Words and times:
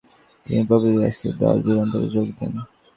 তিনি 0.45 0.59
বিপ্লবী 0.61 0.89
রাজনৈতিক 0.93 1.33
দল 1.39 1.55
যুগান্তরে'' 1.65 2.11
যোগ 2.13 2.27
দেন। 2.37 2.53